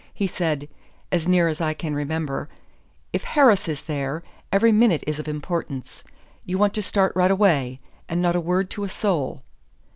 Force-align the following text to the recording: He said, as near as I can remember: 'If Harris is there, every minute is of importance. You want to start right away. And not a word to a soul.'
He 0.15 0.25
said, 0.25 0.67
as 1.11 1.27
near 1.27 1.47
as 1.47 1.61
I 1.61 1.75
can 1.75 1.93
remember: 1.93 2.49
'If 3.13 3.23
Harris 3.23 3.67
is 3.67 3.83
there, 3.83 4.23
every 4.51 4.71
minute 4.71 5.03
is 5.05 5.19
of 5.19 5.27
importance. 5.27 6.03
You 6.43 6.57
want 6.57 6.73
to 6.73 6.81
start 6.81 7.15
right 7.15 7.29
away. 7.29 7.79
And 8.09 8.19
not 8.19 8.35
a 8.35 8.41
word 8.41 8.71
to 8.71 8.83
a 8.83 8.89
soul.' 8.89 9.43